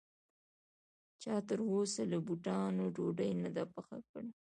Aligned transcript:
چا 1.21 1.35
تر 1.47 1.59
اوسه 1.71 2.01
له 2.11 2.17
بوټانو 2.25 2.85
ډوډۍ 2.95 3.31
نه 3.43 3.49
ده 3.55 3.63
پخه 3.73 3.97
کړې 4.09 4.29